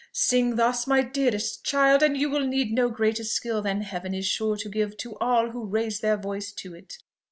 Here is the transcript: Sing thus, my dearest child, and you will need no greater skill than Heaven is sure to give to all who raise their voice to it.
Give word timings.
Sing 0.13 0.55
thus, 0.55 0.87
my 0.87 1.03
dearest 1.03 1.63
child, 1.63 2.01
and 2.01 2.17
you 2.17 2.27
will 2.27 2.47
need 2.47 2.71
no 2.73 2.89
greater 2.89 3.23
skill 3.23 3.61
than 3.61 3.81
Heaven 3.81 4.15
is 4.15 4.25
sure 4.25 4.57
to 4.57 4.67
give 4.67 4.97
to 4.97 5.15
all 5.19 5.51
who 5.51 5.63
raise 5.67 5.99
their 5.99 6.17
voice 6.17 6.51
to 6.53 6.73
it. 6.73 6.97